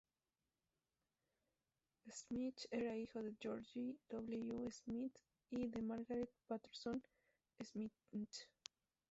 Schmidt 2.09 2.67
era 2.71 2.95
hijo 2.95 3.21
de 3.21 3.35
George 3.39 3.97
W. 4.09 4.71
Schmidt 4.71 5.15
y 5.51 5.67
de 5.67 5.79
Margaret 5.83 6.31
Patterson 6.47 7.03
Schmidt. 7.63 8.47